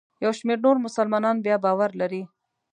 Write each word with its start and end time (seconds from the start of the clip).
یو 0.23 0.31
شمېر 0.39 0.59
نور 0.65 0.77
مسلمانان 0.85 1.37
بیا 1.45 1.55
باور 1.65 1.91
لري. 2.01 2.21